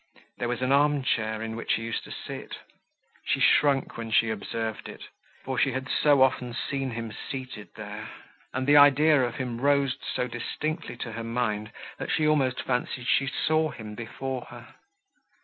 [0.39, 2.55] There was an arm chair, in which he used to sit;
[3.23, 5.03] she shrunk when she observed it,
[5.43, 8.09] for she had so often seen him seated there,
[8.51, 13.05] and the idea of him rose so distinctly to her mind, that she almost fancied
[13.05, 14.73] she saw him before her.